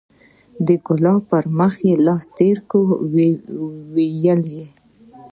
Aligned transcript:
ګلاب 0.85 1.19
پر 1.29 1.43
مخ 1.57 1.73
لاس 2.05 2.23
تېر 2.37 2.57
کړ 2.69 2.85
ويې 3.13 3.31
ويل. 3.93 4.41